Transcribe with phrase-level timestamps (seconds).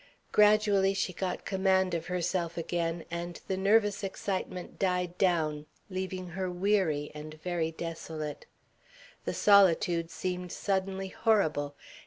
[0.31, 6.49] Gradually she got command of herself again and the nervous excitement died down, leaving her
[6.49, 8.47] weary and very desolate.
[9.25, 11.75] The solitude seemed suddenly horrible.